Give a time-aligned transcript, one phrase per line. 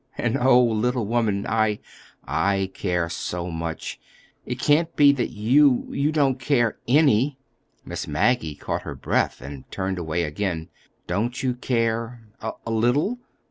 [0.17, 3.99] And, oh, little woman, I—I care so much,
[4.47, 7.37] it can't be that you—you don't care—any!"
[7.85, 10.69] Miss Maggie caught her breath and turned away again.
[11.05, 13.19] "Don't you care—a little?"